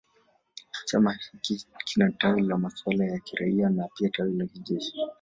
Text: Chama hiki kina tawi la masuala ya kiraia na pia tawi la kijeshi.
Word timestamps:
Chama 0.85 1.13
hiki 1.31 1.67
kina 1.85 2.11
tawi 2.11 2.41
la 2.41 2.57
masuala 2.57 3.05
ya 3.05 3.19
kiraia 3.19 3.69
na 3.69 3.87
pia 3.97 4.09
tawi 4.09 4.33
la 4.33 4.45
kijeshi. 4.45 4.93